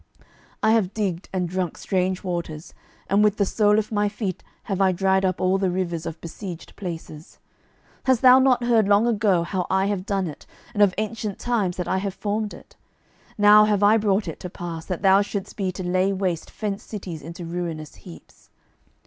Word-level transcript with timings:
12:019:024 0.19 0.27
I 0.63 0.71
have 0.71 0.93
digged 0.95 1.29
and 1.31 1.47
drunk 1.47 1.77
strange 1.77 2.23
waters, 2.23 2.73
and 3.07 3.23
with 3.23 3.37
the 3.37 3.45
sole 3.45 3.77
of 3.77 3.91
my 3.91 4.09
feet 4.09 4.43
have 4.63 4.81
I 4.81 4.91
dried 4.91 5.23
up 5.23 5.39
all 5.39 5.59
the 5.59 5.69
rivers 5.69 6.07
of 6.07 6.19
besieged 6.21 6.75
places. 6.75 7.37
12:019:025 7.99 8.01
Hast 8.05 8.21
thou 8.23 8.39
not 8.39 8.63
heard 8.63 8.87
long 8.87 9.05
ago 9.05 9.43
how 9.43 9.67
I 9.69 9.85
have 9.85 10.07
done 10.07 10.25
it, 10.25 10.47
and 10.73 10.81
of 10.81 10.95
ancient 10.97 11.37
times 11.37 11.77
that 11.77 11.87
I 11.87 11.99
have 11.99 12.15
formed 12.15 12.55
it? 12.55 12.75
now 13.37 13.65
have 13.65 13.83
I 13.83 13.97
brought 13.97 14.27
it 14.27 14.39
to 14.39 14.49
pass, 14.49 14.85
that 14.85 15.03
thou 15.03 15.21
shouldest 15.21 15.55
be 15.55 15.71
to 15.71 15.83
lay 15.83 16.11
waste 16.11 16.49
fenced 16.49 16.89
cities 16.89 17.21
into 17.21 17.45
ruinous 17.45 17.93
heaps. 17.93 18.49